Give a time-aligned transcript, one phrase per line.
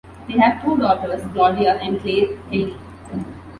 [0.27, 2.75] They have two daughters, Claudia and Claire Kelly.